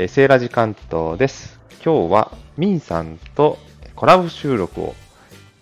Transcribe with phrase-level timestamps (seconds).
[0.00, 1.60] えー、セーラジ関東です。
[1.84, 3.58] 今日はミンさんと
[3.94, 4.94] コラボ収録を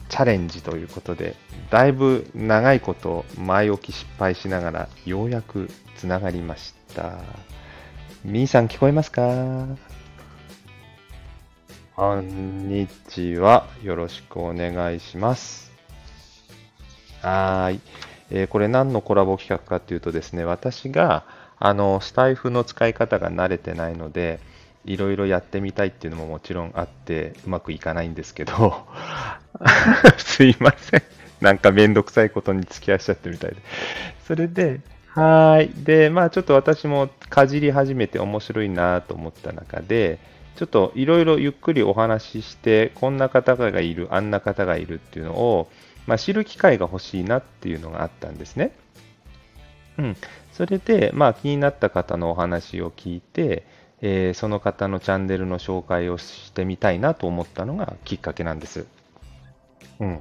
[0.09, 1.35] チャレンジということで、
[1.71, 7.19] だいぶ長いこと前置き失敗しながらようやくつながりました。
[8.25, 9.66] ミンさん聞こえますか？
[11.96, 13.66] こんにちは。
[13.82, 15.73] よろしくお願いします。
[17.23, 17.80] はい。
[18.30, 21.25] えー、これ何のコラボ企画かっていうとですね、私が
[21.61, 24.40] あのスタイフの使い方が慣れてないので、
[24.85, 28.86] いろいろやってみたいっていうのももちろんあって、うまくいかないんですけど、
[30.18, 31.02] すいません。
[31.40, 33.56] なんかめんどくさいことに付き合わしちゃってみたいで。
[34.27, 35.70] それで、はい。
[35.84, 40.19] で、まあちょっと私もかじり始めて面白いなと思った中で、
[40.56, 45.70] ちょっといろいろゆっくりお話しして、こんな方がいる、あんな方がいるっていうのを、
[46.06, 48.72] まあ、知る機会が欲しいなっていうのがあったんですね。
[49.98, 50.16] うん。
[50.58, 53.64] それで、まあ、気になった方のお話を聞いて、
[54.00, 58.86] えー、その方のチャンネルの紹介をしてみたいなと思ったのがきっかけなんです。
[60.00, 60.20] うん。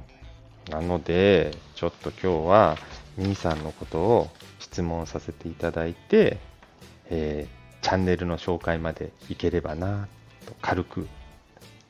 [0.70, 2.76] なので、ちょっと今日は、
[3.16, 4.28] みーさんのことを
[4.60, 6.38] 質問させていただいて、
[7.10, 10.06] えー、チャンネルの紹介までいければな
[10.46, 11.08] と軽く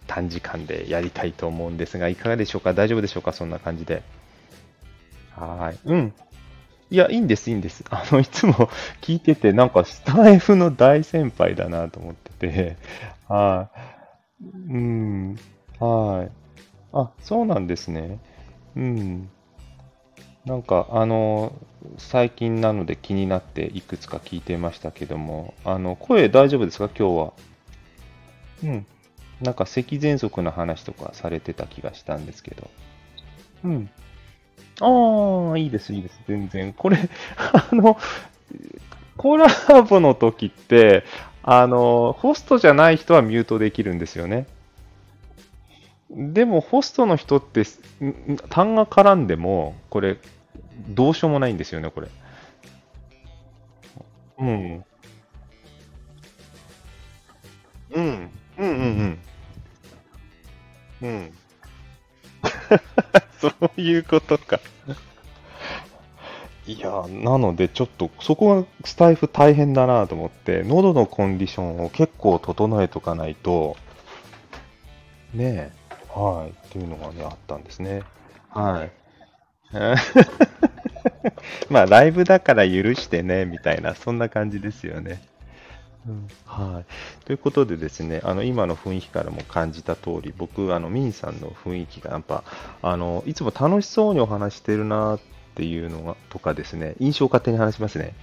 [0.07, 2.73] 短時間でやりたいと思うんですが、いかがでしょうか？
[2.73, 3.35] 大丈夫でしょうか？
[3.35, 4.03] そんな感じで。
[5.37, 5.79] はい。
[5.85, 6.15] うん。
[6.91, 7.85] いや、いいんです、いいんです。
[7.91, 8.55] あの、いつも
[9.03, 12.77] 聞いてて、なんかスタイフの大先輩だなと思ってて、
[13.29, 13.71] は
[14.43, 14.49] い。
[14.73, 15.37] うん。
[15.79, 16.31] はい。
[16.93, 18.19] あ、そうなんですね。
[18.77, 19.31] うん。
[20.47, 21.53] なんか、あの、
[21.99, 26.89] 最近なので気になっていくつか聞いてましたけども、あの、声大丈夫ですか？
[26.99, 27.33] 今日は。
[28.65, 28.87] うん。
[29.43, 32.71] なんか咳喘息の話とかされてた気がしたんですけど。
[33.65, 33.91] うん。
[34.81, 36.73] ああ、いいです、いいです、全然。
[36.73, 36.99] これ、
[37.37, 37.97] あの、
[39.17, 39.49] コラ
[39.89, 41.05] ボの時って、
[41.43, 44.47] あの、ホストじゃない人はミュートできるんですよね。
[46.11, 47.63] でも、ホストの人って、
[48.49, 50.19] 単が絡んでも、これ、
[50.89, 52.09] どうしようもないんですよね、これ。
[54.39, 54.85] うん。
[57.91, 58.01] うん。
[58.01, 59.19] うんうん
[61.03, 61.09] うん。
[61.09, 61.38] うん。
[63.41, 64.61] そういうことか。
[66.67, 73.77] いや、なのでちょっとそこがスタイフ大変だなと思って、喉のコンディションを結構整えとかないと、
[75.33, 78.03] ねえ、はい、っていうのがね、あったんですね。
[78.51, 78.91] はい。
[81.71, 85.23] まあ、ライブだから許してね、みたいな、そんな感じですよね。
[86.47, 87.25] はい。
[87.25, 92.45] ということでですね、あの、今の雰囲気からも感じた通り、僕、あの、ミンさんの雰囲気がやっぱ、
[92.83, 95.21] あの、いつも楽しそうにお話してるなっ
[95.55, 98.15] ていうのが、とかですね、印象を勝手に話しますね。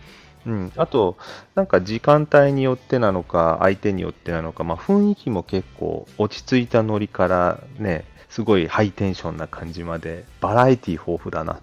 [0.45, 0.71] うん。
[0.77, 1.17] あと、
[1.55, 11.61] なんか時間帯によってなのか、相手によってなのか、まあ、雰囲気も結構落ち着いたノリからね、すごいハイテンションな感じまで、バラエティ豊富だなっ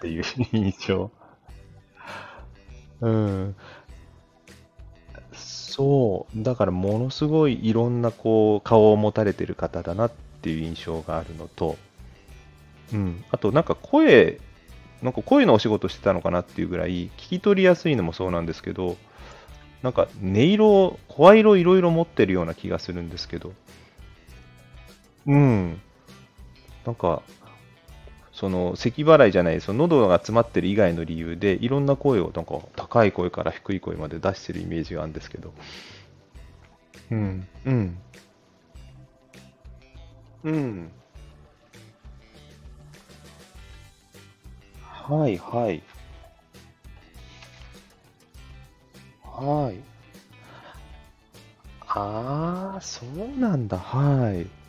[0.00, 1.10] ていう印象。
[3.00, 3.56] うん。
[5.80, 11.78] そう、だからものすごいいろんなこう顔を持たれてる方だなっていう印象があるのと、
[12.92, 14.40] うん、あとなんか声、
[15.00, 18.98] なんか声のお仕事してたのかなっていうぐらい、聞き取りやすいのもそうなんですけど、
[19.82, 23.54] なんか音色、声色いろいろ持ってるような気がするんですけど、
[25.26, 25.80] うん、
[26.84, 27.22] なんか
[28.40, 35.52] その咳払いじゃない、その喉が詰まってる以外の理由で、いろんな声をなんか高い声から低い声まで出してるイメージがあるんですけど。
[37.10, 37.98] うん、うん。
[40.44, 40.92] うん。
[44.80, 45.82] はい、はい。
[49.22, 49.76] はい。
[51.88, 53.76] ああ、そうなんだ。
[53.76, 54.59] はい。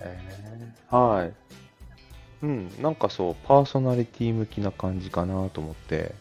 [0.00, 1.32] えー、はい。
[2.42, 6.14] うん、なんかそう、パーソナリティ向きな感じかなと思って、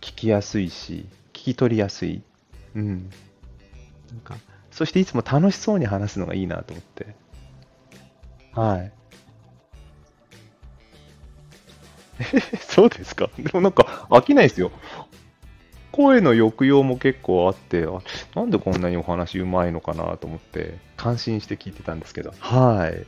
[0.00, 2.22] 聞きやすいし、聞き取りやすい。
[2.74, 3.10] うん。
[4.10, 4.36] なんか、
[4.70, 7.14] そしていつも楽しそうに話すのがいいなと思って。
[8.54, 8.92] はい。
[12.68, 13.28] そうですか？
[13.38, 14.70] でもなんか飽きないですよ。
[15.92, 18.00] 声の抑揚も結構あって、あ
[18.34, 22.32] なんでこんなにお話うまいのかなと思って、感心して聞いてたんですけど。
[22.40, 23.06] はい。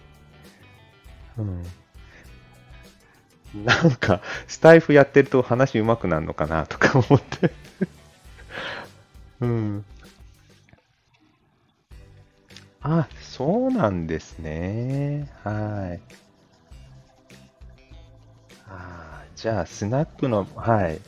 [1.39, 1.65] うん。
[3.65, 7.51] なんか、スタイフやってると話うまくなるのかなとか思って
[9.41, 9.85] うん。
[12.83, 15.31] あ、そうなんですね。
[15.43, 16.01] はい。
[18.69, 21.01] あじゃあ、スナックの、はい。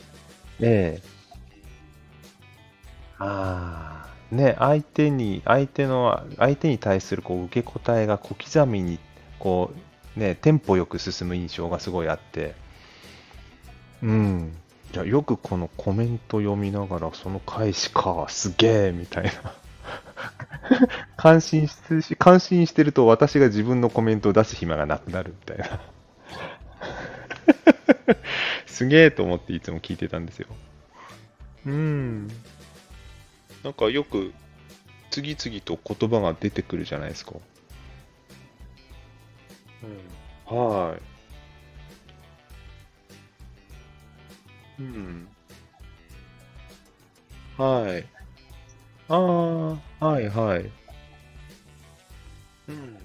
[0.59, 1.16] ええ
[3.19, 8.99] ああ、ね、相手に、相手の、相手に対するこう受け答えが小刻みに、
[9.39, 9.71] こ
[10.15, 12.55] う、ね、テンポよく進む印象がすごいあって、
[14.01, 14.53] うん。
[14.93, 19.31] いや、よくこのコメント読みながら、その返しか、すげえ、みたいな。
[21.17, 25.79] 感心し、感心してると私が自分のコメントを出す暇がなくなるみたいな。
[28.65, 30.47] すげえと思っていつも聞いてたんですよ。
[31.65, 32.27] うん。
[33.67, 34.33] なんかよく
[35.11, 37.33] 次々と言葉が出てくるじゃないですか。
[39.83, 40.57] うん。
[40.57, 40.95] は
[44.79, 44.81] い。
[44.81, 45.27] うん。
[47.57, 48.05] はい。
[49.09, 49.15] あ
[49.99, 50.71] あ、はいはい。
[52.69, 52.97] うん。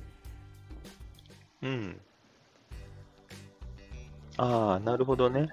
[1.62, 2.00] うん。
[4.36, 5.48] ああ、なるほどね。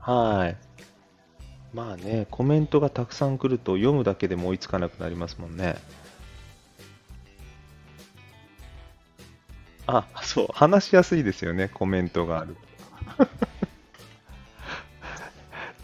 [0.00, 0.69] はい。
[1.72, 5.76] まあね、コメントがたくさん来ると読むだけでも追いつかなくなりますもんね。
[9.86, 12.56] あ、そう、話しやすいですよね、コメントがある。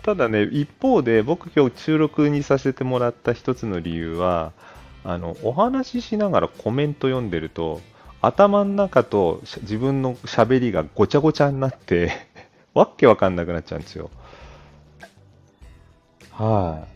[0.02, 4.52] ただね、一方で僕今日収録にさせてもらった一つの理由は、
[5.04, 7.80] あの、お話ししながらコメント読んでると、
[8.22, 12.10] 頭の中とし自分の喋りがごちゃごちゃになって
[12.74, 14.10] わっけわかんなくなっちゃうんですよ。
[16.36, 16.86] は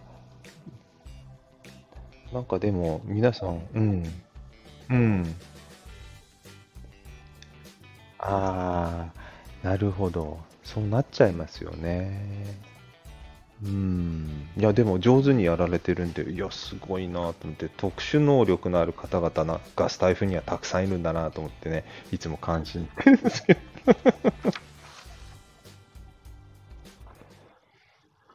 [2.31, 2.35] い。
[2.35, 4.05] なんかでも、皆さん、うん、
[4.91, 5.35] うん。
[8.19, 9.11] あ
[9.65, 10.39] あ、なるほど。
[10.63, 12.55] そうなっちゃいますよね。
[13.65, 14.49] うん。
[14.59, 23.57] いや、でも上手にやられてるんで、いや、すごいなと思って、特殊能力のある方々ながスタイフにはたくさんいるんだなと思ってね、いつも感心してるんですよ。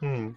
[0.01, 0.35] うん。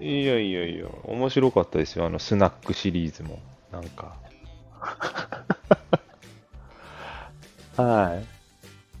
[0.00, 3.38] いやいやいや、面白かったですよ、あのスナックシリーズも。
[3.70, 4.16] なんか。
[7.76, 8.26] はい。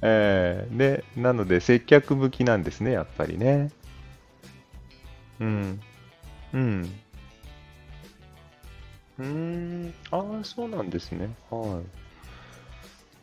[0.02, 3.70] えー、で、なので接客向きなんですね、やっぱりね。
[5.40, 5.80] うん。
[6.52, 6.92] うん。
[9.18, 9.94] うーん。
[10.10, 11.34] ああ、そうなんですね。
[11.50, 12.01] はい。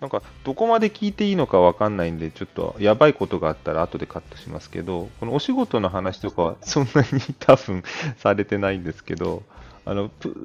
[0.01, 7.07] なんか、どこまで聞いていいのかわかんないんで、ちょっとやばいことがあったら後でカットしますけど、このお仕事の話とかは そんなに
[7.39, 7.83] 多分
[8.17, 9.43] されてないんですけど、
[9.85, 10.35] あの、プ、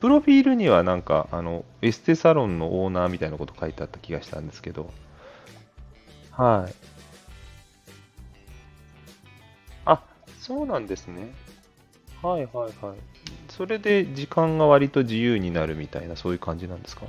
[0.00, 4.90] プロフィールにはなんか、あの、エステサロンのオーナーみたいなこと書いてあった気がしたんですけど、
[6.32, 6.74] はい。
[9.86, 10.02] あ、
[10.38, 11.32] そうなんですね。
[12.22, 12.98] はいはいはい。
[13.48, 17.06] それで時間が割と自由になるみたいな、そういう感じなんですか？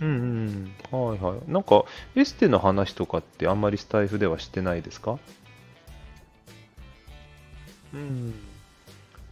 [0.00, 1.08] うんうんうん。
[1.08, 1.50] はいはい。
[1.50, 5.18] なんか、エステの話とかってあんまりスタイフではしてないですか？
[7.92, 8.34] うん。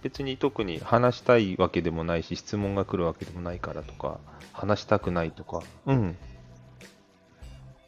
[0.02, 4.20] 別に特に話したいわけでもないし、質問が来るわけでもないからとか、
[4.52, 5.62] 話したくないとか。
[5.86, 6.16] うん。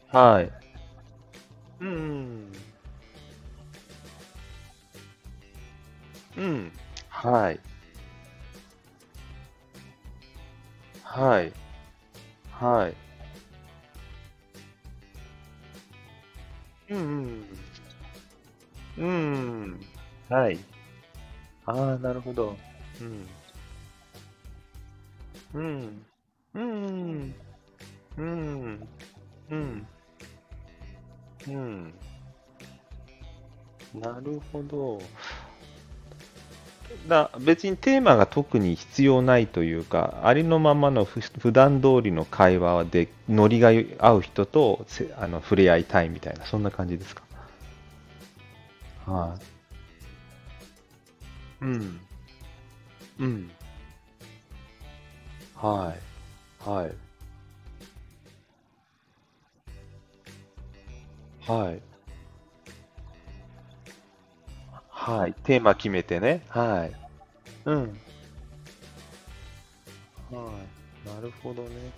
[0.07, 0.51] はい。
[1.79, 2.51] うん。
[6.37, 6.71] うん。
[7.09, 7.59] はい。
[11.03, 11.53] はい。
[12.61, 12.95] はい。
[16.93, 17.45] うん
[18.97, 19.03] うん。
[19.03, 19.79] うん。
[20.29, 20.59] はい。
[21.65, 22.55] ああ、なるほど。
[23.01, 23.27] うん。
[25.53, 26.05] うん。
[26.53, 27.35] うん。
[28.17, 28.87] うん。
[29.49, 29.87] うん。
[31.47, 31.93] うん。
[33.95, 35.01] なるほど。
[37.07, 43.69] だ別にテーマが特に必要ないというか、ありのままのふ普段通りの会話で、ノリが
[43.99, 47.23] 合う人とせあの触れ合いたいみたいな、そんな感じですか？
[49.05, 49.35] は
[51.61, 51.63] い。
[51.63, 51.99] うん。
[53.19, 53.51] うん。
[55.55, 55.93] は
[56.65, 56.69] い。
[56.69, 56.91] はい。
[61.47, 61.90] はい。
[65.01, 65.33] はい。
[65.33, 66.43] テーマ決めてね。
[66.49, 66.91] はい。
[67.65, 67.75] うん。
[67.75, 67.89] はい。
[71.09, 71.69] なるほどね。
[71.69, 71.91] うん。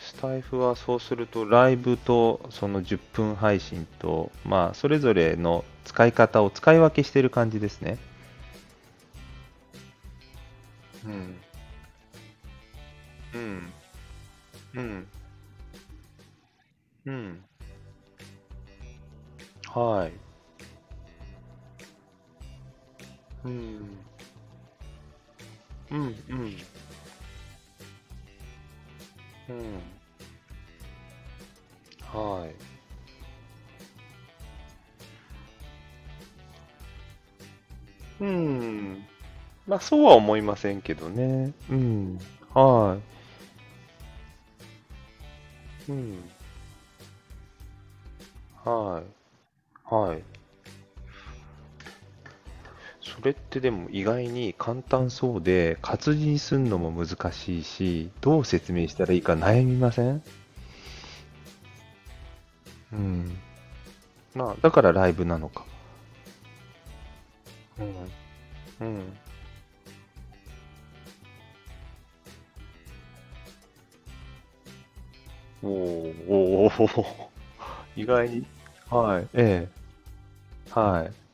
[0.00, 7.98] スタイフはそうすると、ライブとその10分配信と、まあ、それぞれの使い方を使い分けしてる感じですね。
[11.04, 11.40] うん。
[13.34, 13.72] うん。
[14.76, 15.06] うん。
[17.04, 17.44] うん。
[19.66, 20.27] はい。
[23.44, 23.52] うん。
[25.90, 26.00] うん。
[26.28, 26.56] うん。
[29.48, 29.80] うん。
[32.12, 32.78] はい。
[38.20, 39.06] うん。
[39.66, 41.52] まあ、そうは思いませんけどね。
[41.70, 42.18] うん。
[42.52, 42.98] は
[45.88, 45.90] い。
[45.90, 46.30] うん。
[48.64, 49.94] はい。
[49.94, 50.37] はい。
[53.18, 60.22] それってでも意外に簡単そうで、活字にするのも難しいし、どう説明したらいいか悩みません？
[62.92, 63.36] うん。
[64.34, 65.64] まあ、だからライブなのか。
[67.80, 68.86] うん。
[68.86, 69.16] うん。
[75.60, 77.28] おーおーおー
[78.00, 78.46] 意外に？
[78.90, 79.28] はい。
[79.34, 80.70] ええ。
[80.70, 81.27] はい。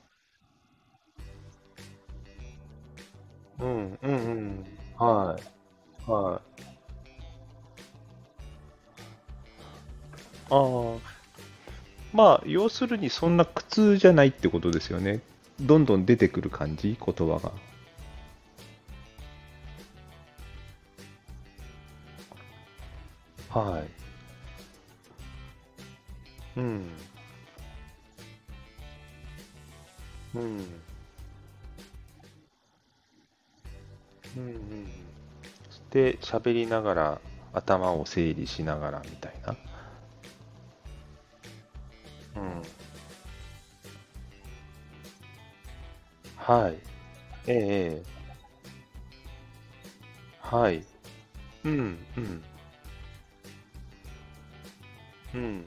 [12.55, 15.23] 要するにそんな苦痛じゃないってことですよね。
[15.61, 17.41] どんどん出てくる感じ、言葉
[23.53, 23.61] が。
[23.61, 23.89] はい。
[26.61, 26.65] うん。
[30.37, 30.41] うん。
[30.41, 30.59] うん。
[34.37, 34.87] うん。
[35.91, 37.21] で、喋りながら、
[37.53, 39.11] 頭を整理しながらみ
[42.37, 42.63] うん。
[46.37, 46.79] はい。
[47.47, 48.15] ええ、ええ
[50.41, 50.85] はい。
[51.65, 52.45] うん、うん、
[55.35, 55.67] うん、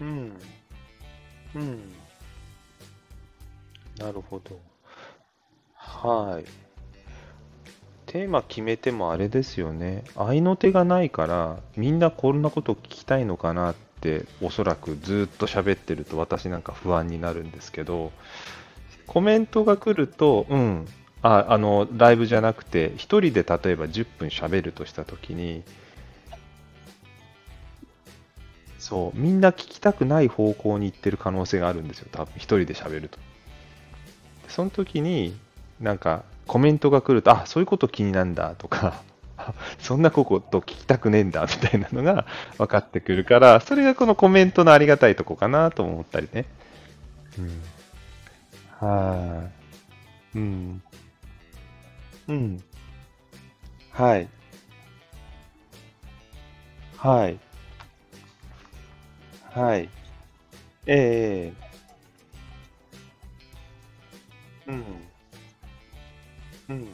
[0.00, 0.40] うん、
[1.54, 1.92] うん。
[3.98, 4.58] なるほど。
[5.74, 6.69] はい。
[8.10, 10.02] テーマ決めてもあれですよね。
[10.16, 18.10] 合いの手がないから、みんなこんなこと聞きたいのかなって、おそらくずっと喋ってると私なんか不安になるんですけど、
[19.06, 20.88] コメントが来ると、うん、
[21.22, 25.62] あ、あの、ライブじゃなくて、一人で例えば10分喋るとしたときに、
[28.80, 33.20] そう、みんな聞きたくない方向に行ってる可能性があるんですよ、多分一人で喋ると。
[34.48, 35.36] その時に、
[35.80, 39.04] なんか、コメントが来ると、あ、そういうこと気になるんだとか、
[39.78, 42.26] そんなこと聞きたくねえんだみたいなのが
[42.58, 46.46] 分かってくるから、それがこのコメントのありがたいとこかなと思ったりね。
[47.38, 47.62] うん。
[48.88, 49.44] は
[50.34, 50.38] い。
[50.38, 50.82] うん。
[52.26, 52.64] うん。
[53.92, 54.28] はい。
[56.96, 57.38] はい。
[59.52, 59.88] はい。
[60.86, 61.70] ええ
[64.66, 65.09] うん。
[66.70, 66.88] うん。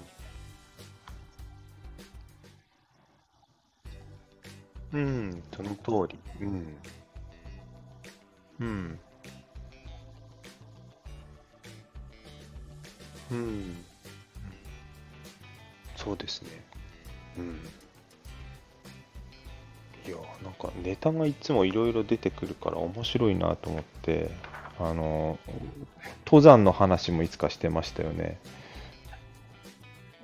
[4.92, 5.42] うん。
[5.54, 5.70] その
[6.08, 6.18] 通り。
[6.40, 6.76] うん。
[8.60, 8.98] うん。
[13.30, 13.84] うん。
[15.96, 16.48] そうですね。
[17.38, 17.60] うん。
[20.06, 24.30] いや、なんかネタがいつもいろいろ出てくるから面白いなと思って、
[24.78, 25.38] あの、
[26.24, 28.38] 登山の話もいつかしてましたよね。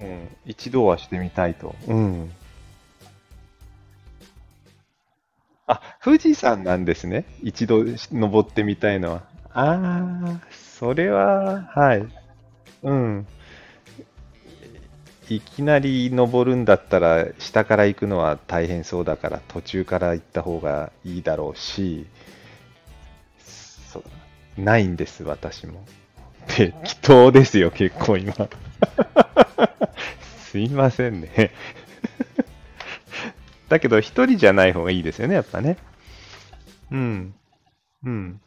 [0.03, 0.37] うん。
[0.47, 1.75] 一度はしてみたいと。
[1.87, 2.33] うん。
[5.67, 7.25] あ、富士山なんですね。
[7.43, 9.23] 一度登ってみたいのは。
[9.55, 9.79] あ
[10.25, 12.07] あ、それは、はい。
[12.83, 13.27] うん。
[15.29, 22.07] いきなり登るんだったら、下から行くのは大変そうだから、途中から行った方がいいだろうし、
[23.39, 25.85] そうないんです、私も。
[26.49, 28.35] 適当ですよ、結構今。
[30.53, 31.51] すいませんね。
[33.71, 35.79] だけど、一人じゃない方がいいですよね、やっぱね。
[36.91, 37.35] うん。
[38.05, 38.41] うん。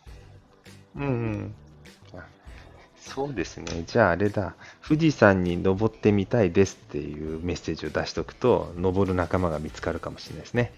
[0.95, 1.55] うんうん。
[2.13, 2.27] あ
[2.95, 3.85] そうですね。
[3.88, 4.53] じゃああれだ。
[4.88, 10.71] 富士山に登ってみたいですっていうメッセージを出しておくと、登る仲間が見つかるかもしれないですね。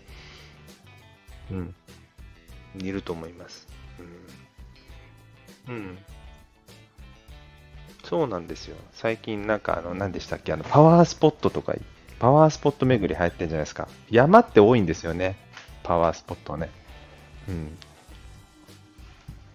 [1.51, 1.75] うん。
[2.79, 3.67] いると思います。
[5.67, 5.75] うん。
[5.75, 5.97] うん。
[8.07, 8.77] そうなんですよ。
[8.93, 11.75] 最近なんかあの、何でしたっけ、あの、パワースポットとか、
[12.19, 13.89] パワースポット巡り流行ってるじゃないですか。
[14.09, 15.35] 山って多いんですよね。
[15.83, 16.69] パワースポットね。
[17.49, 17.77] うん。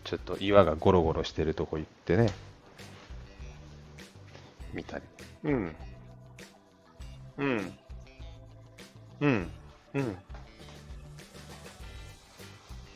[0.04, 2.30] ちょっと岩がゴロゴロしてるとこ行ってね、
[4.74, 5.04] 見たり。
[5.44, 5.76] うん。
[7.38, 7.78] うん。
[9.20, 9.50] うん。
[9.94, 10.16] うん。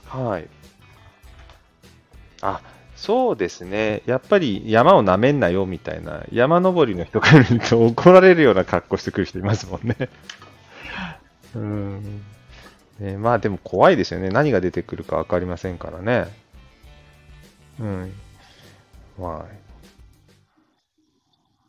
[0.05, 0.49] はい。
[2.43, 2.61] あ、
[2.97, 4.03] そうですね。
[4.07, 9.97] やっぱり山をなめんなよみたいな、山登りの人から見ると怒られるような格好してくる人いますもんね。
[11.55, 12.25] うん。
[12.99, 14.31] ね、まあでも怖いですよね。
[14.31, 16.27] 何が出てくるか分かりませんからね。
[17.79, 18.13] うん。
[19.19, 19.67] まあ、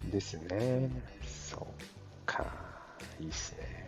[0.10, 0.90] ですね。
[1.26, 1.66] そう
[2.26, 2.46] か。
[3.20, 3.88] いいっすね。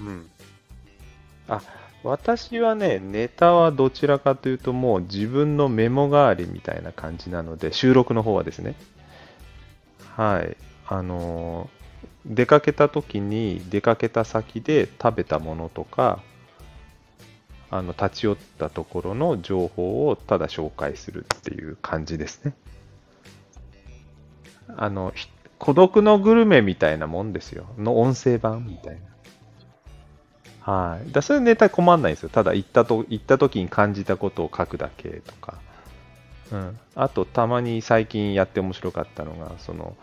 [0.00, 0.30] うん。
[1.48, 1.60] あ、
[2.02, 8.74] 私はね、ネタはどちらかというともう自分のメモ代わりみたいな感じなので、収録の方はですね。
[10.14, 10.56] はい。
[10.88, 11.76] あのー
[12.28, 16.22] 出かけた時に出かけた先で食べたものとか、
[17.70, 22.54] あの立ち寄ったところの情報をただ紹介するっていう感じですね。
[24.76, 25.12] あの、
[25.58, 27.66] 孤独のグルメみたいなもんですよ。
[27.78, 29.00] の音声版みたいな。
[30.66, 31.12] はい。
[31.12, 32.28] だそういうネタ困んないんですよ。
[32.28, 35.54] ただ行ったと、行った時に感じたことを書くだけとか。
[36.50, 36.78] うん。
[36.96, 39.96] あと、たまに最近やって面白かったのが、その、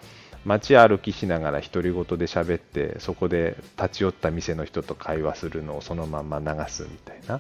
[0.46, 7.40] 街歩きしながら独り言で喋ってそこで立ち寄った店の人と会話するのをそのまま流すみたいな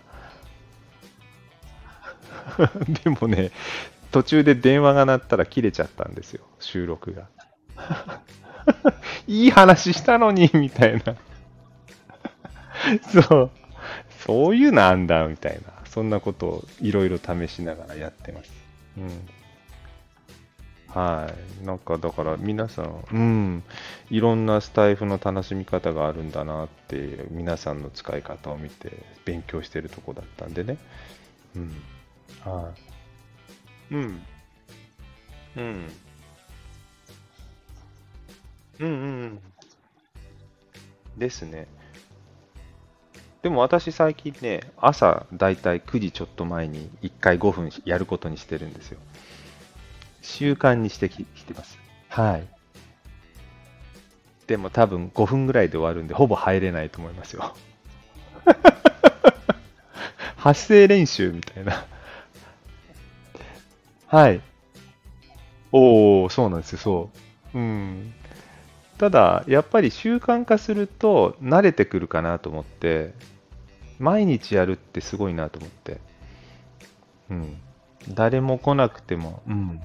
[3.03, 3.51] でもね
[4.11, 7.27] 途中で電話が鳴ったら切れちゃったんですよ収録が
[9.27, 11.15] いい話したのにみたいな
[13.27, 13.51] そう
[14.25, 18.51] そういうのあんだみたいなそんなことをいろいろ試しながらやってます
[18.97, 19.29] うん
[20.93, 21.27] は
[21.61, 21.65] い。
[21.65, 23.63] なんかだから皆さん、うん、
[24.11, 30.77] いろんなスタイフの楽しみ方があるんだなって、皆さんの使い方を見て勉強してるとこだったんでね。
[31.55, 31.83] うん。
[32.41, 32.71] は
[33.91, 33.95] い。
[33.95, 34.21] うん。
[35.57, 35.91] うん。
[38.79, 39.41] うんうんうん。
[41.17, 41.67] ですね。
[43.43, 48.99] でも私最近ね、朝だいたい9時ちょっと前に1回5分やることにしてるんですよ。
[50.21, 51.77] 習慣にしてきてます。
[52.07, 52.47] はい。
[54.47, 57.53] でも多分5分ぐらいで終わるんで、ほぼ入れないと思いますよ。
[60.37, 61.85] 発声練習みたいな。
[64.07, 64.39] はい。
[65.73, 67.09] おー、そうなんですよ、そ
[67.53, 67.57] う。
[67.57, 68.13] うん。
[68.97, 73.13] ただ、やっぱり習慣化すると慣れてくるかなと思って、
[74.03, 76.01] 毎日やるってすごいなと思って。
[77.29, 77.57] うん。
[78.09, 79.81] 誰も来なくても、うん。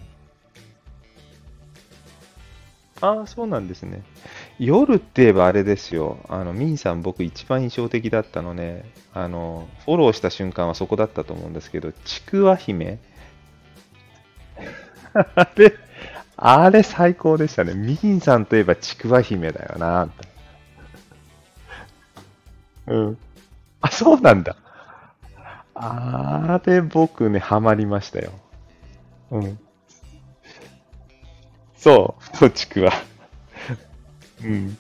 [3.00, 4.02] ああ、そうなんですね。
[4.58, 6.18] 夜って言えばあれですよ。
[6.28, 12.98] あの、ミンさん僕一番印象的だったのね、あの、フォローした瞬間はそこだったと思うんですけど、ちくわ姫
[15.14, 15.74] あれ、
[16.36, 17.74] あれ最高でしたね。
[17.74, 20.08] ミンさんといえばちくわ姫だよな。
[22.88, 23.18] うん。
[23.82, 24.56] あ、そうなんだ。
[25.74, 28.32] あれ僕ね、ハマりましたよ。
[29.30, 29.58] うん。
[31.76, 32.92] そう、太ちくわ。
[34.42, 34.78] うん。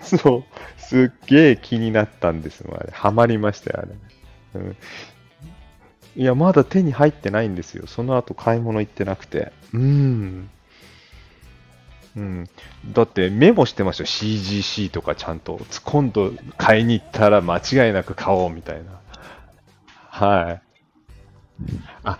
[0.00, 2.92] そう、すっげえ気になったんですもん、あれ。
[2.92, 4.60] ハマりましたよ、あれ。
[4.60, 4.76] うん。
[6.16, 7.86] いや、まだ手に入ってないんですよ。
[7.86, 9.52] その後買い物行ってなくて。
[9.72, 10.50] うん。
[12.16, 12.48] うん。
[12.92, 14.06] だってメモしてましたよ。
[14.06, 15.60] CGC とかちゃんと。
[15.84, 19.00] 今度買いに行ったら間違いなく買おうみたいな。
[20.08, 20.62] はい。
[22.04, 22.18] あ、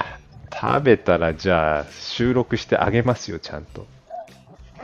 [0.53, 3.87] 食べたらじゃあ収録してあげますよ、ちゃんと。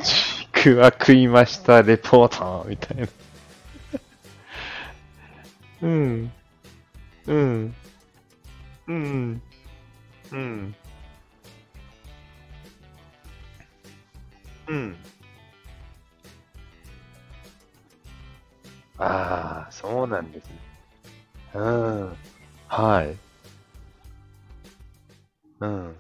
[0.02, 3.06] ちくわ食いました、レポートみたいな。
[5.82, 6.32] うん。
[7.26, 7.74] うん。
[8.86, 9.42] うん。
[10.32, 10.74] うん。
[14.68, 14.96] うん。
[18.98, 20.58] ああ、そうなんですね。
[21.54, 22.16] うん。
[22.68, 23.16] はい。
[25.60, 25.96] うん。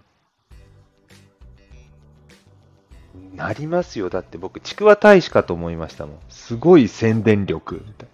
[3.34, 4.10] なりますよ。
[4.10, 6.18] だって僕、ちくわ大使かと思いましたもん。
[6.28, 7.82] すごい宣伝力。
[7.86, 8.08] みたい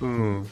[0.00, 0.06] な。
[0.06, 0.08] う
[0.40, 0.46] ん。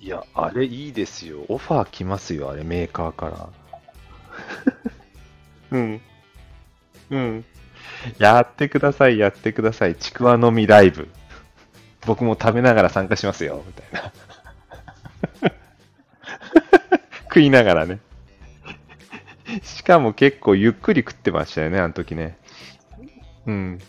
[0.00, 1.44] いや、あれいいですよ。
[1.48, 3.48] オファー来ますよ、あれ、メーカーから。
[5.76, 6.00] うん。
[7.10, 7.44] うん。
[8.18, 9.96] やってください、やってください。
[9.96, 11.08] ちくわのみライブ。
[12.06, 14.12] 僕も食べながら参加しますよ、みたいな。
[17.24, 17.98] 食いながらね。
[19.62, 22.38] しかも結構ゆっくり食ってましたよね、あの時ね。
[23.46, 23.80] うん。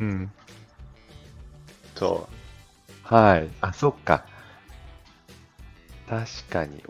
[0.00, 0.32] うん。
[1.94, 3.14] そう。
[3.14, 3.48] はい。
[3.60, 4.26] あ、そっか。
[6.08, 6.82] 確かに。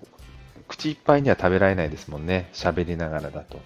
[0.68, 2.48] 口いっぱいには食べられないですもんね。
[2.52, 3.60] 喋りながらだと。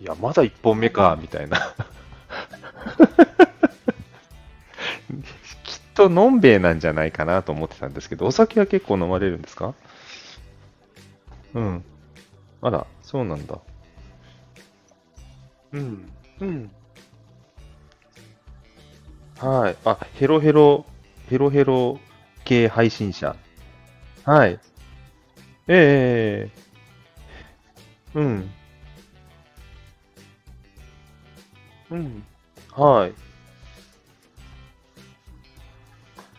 [0.00, 1.58] いや、まだ一本目か、みたいな。
[5.64, 9.74] きっとのんべえなんじゃないかなと思ってたんですけど、お酒は結構飲まれるんですか？
[11.54, 11.84] うん。
[12.62, 13.58] あら、そうなんだ。
[15.72, 16.12] うん。
[16.40, 16.70] うん。
[19.38, 19.76] はい。
[19.84, 20.84] あ、ヘロヘロ、
[21.28, 21.98] ヘロヘロ
[22.44, 23.36] 系配信者。
[24.24, 24.58] はい。
[25.68, 26.68] ええ
[28.14, 28.50] うん。
[31.90, 32.24] うん。
[32.72, 33.14] はい。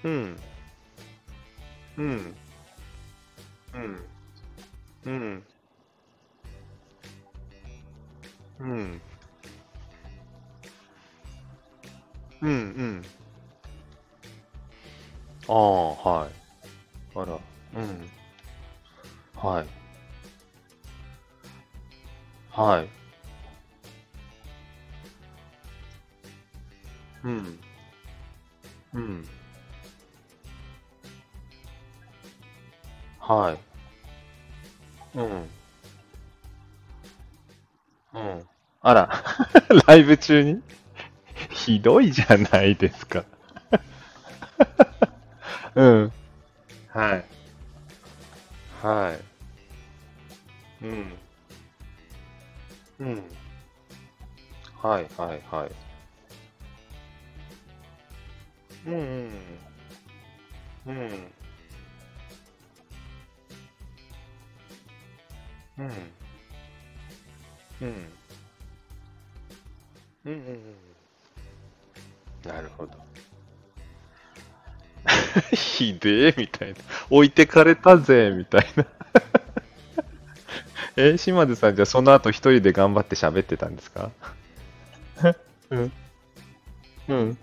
[0.04, 0.38] うん。
[1.98, 2.36] うん。
[3.74, 4.06] うん。
[5.06, 5.44] うん。
[8.60, 9.02] うん。
[12.42, 12.50] うん。
[12.50, 13.19] うん。
[15.50, 16.30] ああ、はい。
[17.16, 17.40] あら。
[17.76, 18.10] うん。
[19.36, 19.68] はい。
[22.52, 22.88] はい。
[27.24, 27.60] うん。
[28.94, 29.26] うん。
[33.20, 33.58] は
[35.14, 35.18] い。
[35.18, 35.50] うん。
[38.14, 38.48] うん。
[38.82, 39.24] あら、
[39.88, 40.62] ライブ中に？
[41.50, 43.26] ひどいじゃないですか。
[45.80, 46.12] うん。
[46.90, 47.26] はい。
[48.82, 49.18] は
[50.82, 50.86] い。
[50.86, 51.18] うん。
[53.00, 53.24] うん。
[54.82, 55.72] はい、はい、はい。
[58.88, 59.32] うん、うん。
[60.88, 60.96] うん。
[60.98, 61.32] うん。
[65.78, 65.92] うん。
[67.80, 68.10] うん。
[70.26, 70.34] うん。
[70.34, 70.60] うん
[72.44, 73.09] なるほど。
[75.54, 76.76] ひでえ、みたいな。
[77.10, 78.86] 置いてかれたぜ、みたいな。
[80.96, 84.12] え、島津さんじゃあその後一人で頑張って喋ってたんですか？
[85.70, 85.92] うん。
[87.08, 87.38] うん。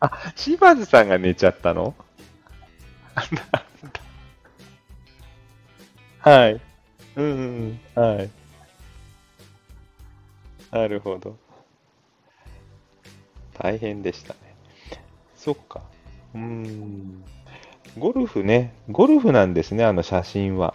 [0.00, 1.94] あ、島津さんが寝ちゃったの？
[6.20, 6.60] はい。
[7.16, 8.02] うんうんうん。
[8.16, 8.30] はい。
[10.70, 11.38] なるほど。
[13.62, 14.40] 大変でしたね。
[15.36, 15.82] そっか。
[16.34, 17.22] うん。
[17.96, 18.74] ゴルフね。
[18.90, 20.74] ゴルフなんですね、あの写真は。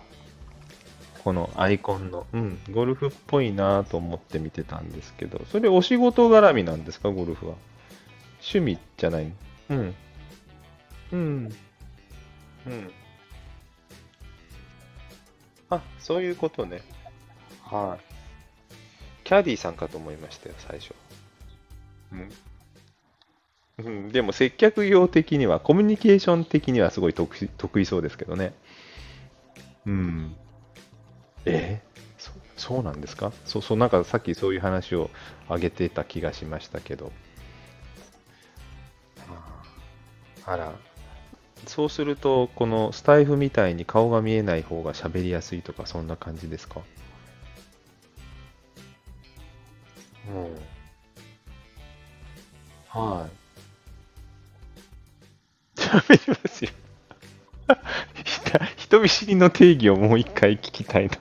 [1.25, 2.25] このアイコンの。
[2.31, 2.59] うん。
[2.71, 7.55] ゴルフっぽいなと思って見てたんですけど、それお仕事絡みなんですか、ゴルフは？
[8.39, 9.33] 趣味じゃない
[9.69, 9.95] うん。
[11.11, 11.55] うん。
[12.67, 12.91] うん。
[15.69, 16.81] あ、そういうことね。
[17.63, 18.03] はい。
[19.25, 20.95] キャディーさんかと思いましたよ、最初。
[22.13, 22.29] うん。
[23.79, 28.53] うん、でも接客業的には、コミュニケーション的にはすごい得意得意そうですけどね。
[29.85, 30.35] うん。
[31.45, 31.79] え？
[32.17, 33.31] そ、そうなんですか？
[33.45, 35.11] そう、そう、なんかさっきそういう話を
[35.45, 37.11] 挙げてた気がしましたけど。
[40.45, 40.73] あら、
[41.67, 46.81] そうすると、このスタイフみたいに顔が見えない方が喋りやすいとか、そんな感じですか？
[50.29, 50.57] うん。
[52.89, 53.46] はい。
[55.87, 56.71] 喋りますよ。
[58.23, 58.41] ひ
[58.87, 61.17] 人見知りの定義をもう一回聞きたいな。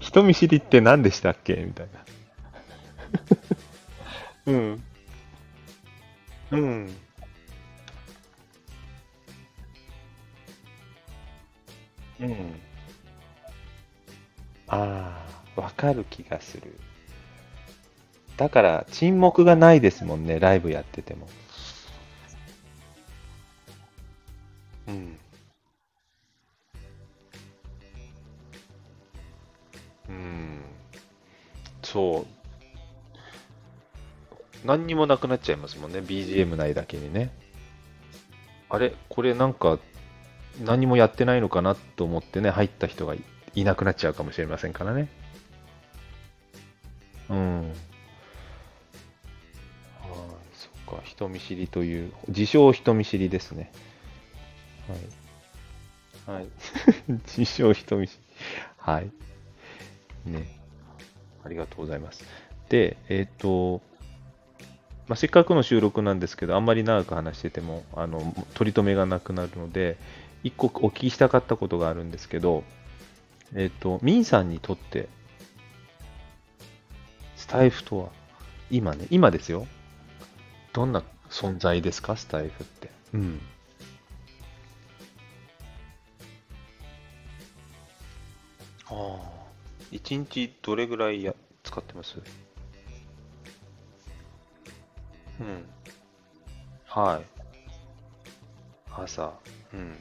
[0.00, 1.54] 人見知りって何でしたっけ？
[1.56, 2.04] みたいな。
[4.46, 4.84] うん。
[6.50, 6.96] うん。
[12.20, 12.60] うん。
[14.68, 16.78] ああ、わかる気がする。
[18.36, 21.28] だから、沈黙がないですもんね、ライブやってても。
[24.92, 25.18] うん。
[30.08, 30.62] うん。
[31.82, 32.26] そう。
[34.64, 37.32] 何にもなくなっちゃいますもんね、BGM ないだけにね。
[38.68, 39.78] あれこれなんか、
[40.64, 43.22] 何もやってないのかなと思ってね、入った人がい
[43.54, 45.08] いなくなっちゃうかもしれませんからね。
[47.28, 47.60] うん。
[47.60, 47.72] はい、
[50.54, 53.72] そっか、人見知りという、自称人見知りですね。
[56.26, 56.38] はい。
[56.38, 56.46] はい。
[57.26, 58.18] 自称人見知り。
[58.78, 59.10] はい。
[60.24, 60.46] ね。
[61.44, 62.24] ありがとうございます。
[62.68, 63.80] で、えっ、と、
[65.08, 69.98] まあ、せっかくの収録なんですけど、あんまり長く話してても、あの、取り留めがなくなるので、
[70.44, 72.64] 一個お聞きしたかったことがあるんですけど、
[73.54, 75.08] えっ、と、ミンさんにとって、
[77.36, 78.08] スタイフとは、
[78.70, 79.66] 今ね、今ですよ。
[80.72, 82.90] どんな存在ですか、スタイフって。
[83.14, 83.40] うん。
[89.92, 92.16] 一日どれぐらいや使ってます？
[95.38, 95.64] うん。
[96.86, 97.24] はい。
[98.90, 99.34] 朝。
[99.74, 99.96] うん。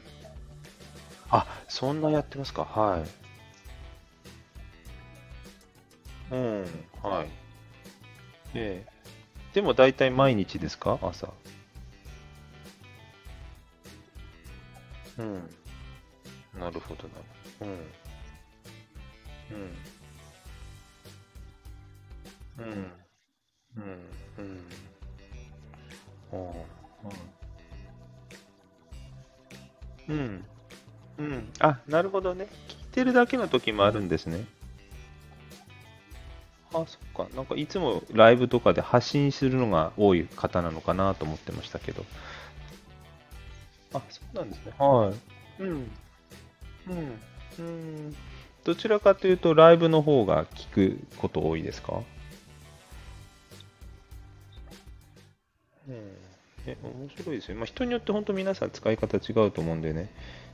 [1.29, 2.63] あ、そんなやってますか？
[2.63, 3.05] は
[6.31, 6.33] い。
[6.33, 6.61] うん。
[7.03, 7.29] はい。
[8.55, 8.91] ええ。
[9.53, 10.97] でも大体毎日ですか？
[11.01, 11.33] 朝。
[15.17, 15.49] うん。
[16.57, 17.67] なるほどな。
[17.67, 17.91] うん。
[19.51, 19.55] う
[22.63, 22.65] ん。
[22.65, 22.87] うん。
[23.77, 23.83] うん。
[30.07, 30.09] うん。
[30.09, 30.45] うん。
[31.17, 31.49] うん。
[31.59, 32.47] あ、なるほどね。
[32.67, 34.09] 聞いてるだけの時もあるん。
[34.09, 34.45] ですね。
[36.73, 37.35] あ、そっか。
[37.35, 37.45] なん。
[37.45, 42.05] かいつもライブとかで発信するのが多い方なのかなと思ってましたけど。
[43.93, 44.49] あ、そうなん。
[44.49, 44.73] ですね。
[44.77, 45.13] は
[45.59, 45.63] い。
[45.63, 45.91] うん。
[46.87, 47.19] うん。
[47.59, 48.15] うん。
[48.63, 52.01] どちらかというと、ライブの方が聞くこと多いですか？
[55.87, 55.95] うん。
[56.67, 57.57] え、面白いですよ。
[57.57, 60.11] まあ、人によって本当皆さん使い方違うと思うんでね。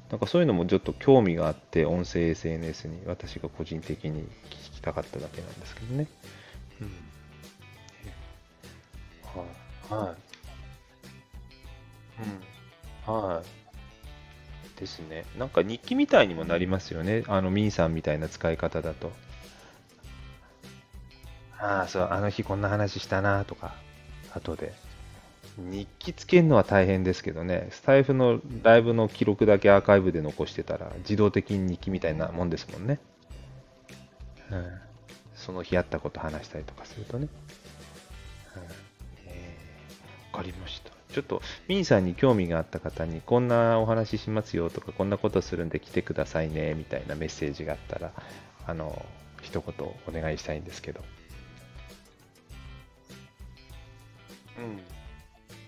[0.10, 6.08] なんかそういうのもちょっと興味があって、音声 SNS に私が個人的に聞きたかっただけなんですけどね。
[6.82, 6.88] うん。
[9.92, 10.08] はい。
[10.08, 10.18] はい。
[13.10, 13.14] うん。
[13.14, 13.67] はい。
[14.78, 15.26] ですね。
[15.38, 17.24] なんか日記みたいにもなりますよね。
[17.28, 19.12] あの、ミンさんみたいな使い方だと。
[21.60, 23.76] ああ、そう、あの日こんな話したなとか、
[24.34, 24.74] 後で。
[25.58, 33.00] 日記つけるのは大変ですけどね、スタイフのライブの記録だけアーカイブで残してたら、自動的に日記みたいなもんですもんね。
[34.52, 34.66] うん、
[35.36, 37.28] その日あったこと話したりとかするとね。
[38.56, 38.62] うん
[39.26, 40.87] えー、かりました。
[41.18, 48.12] ちょっと、ミンさんに興味があった方に、こんなお話しますよとか、こんなことするんで来てくださいね、みたいなメッセージがあったら、
[48.68, 49.04] あの、
[49.42, 51.02] 一言お願いしたいんですけど。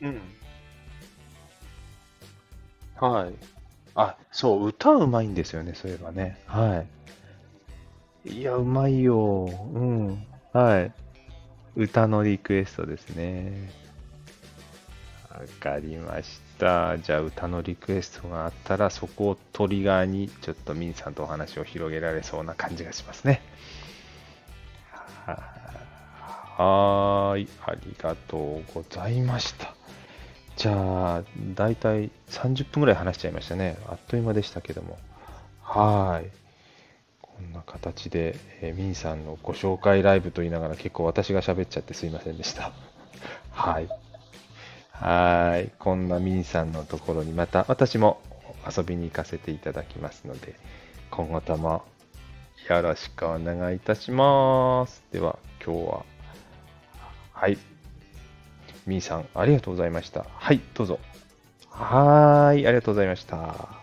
[0.01, 0.07] うん。
[0.07, 0.21] うん。
[2.95, 3.33] はい。
[3.95, 6.39] あ、そう、歌うまいんですよね、そういえばね。
[6.45, 6.85] は
[8.23, 8.29] い。
[8.35, 9.49] いや、うまいよ。
[9.73, 10.27] うん。
[10.53, 10.91] はい。
[11.75, 13.88] 歌のリクエストですね。
[15.29, 16.97] わかりました。
[16.97, 23.41] じゃあ、歌のリクエストがあったら、そこをトリガーに、ちょっとミンさんとお話を広げられそうな感じがしますね。
[26.59, 27.47] はーい。
[27.65, 29.73] ありがとうございました。
[30.57, 31.23] じゃあ、
[31.55, 33.77] だいたい30分ぐらい話しちゃいましたね。
[33.87, 34.97] あっという間でしたけども。
[35.61, 36.29] はい。
[37.21, 42.73] こんな形で、えー、ミンさんのご紹介ライブと言いながら結構私が喋っちゃってすいませんでした。
[43.51, 43.87] はい。
[44.99, 45.71] はい。
[45.79, 48.21] こんなミンさんのところにまた私も
[48.67, 50.55] 遊びに行かせていただきますので、
[51.09, 51.83] 今後とも
[52.67, 55.01] よろしくお願いいたします。
[55.11, 56.05] では、今日は、
[57.31, 57.57] はい。
[58.85, 60.25] みーさん、ありがとうございました。
[60.33, 60.99] はい、どうぞ。
[61.69, 63.78] はーい、ありがとうございました。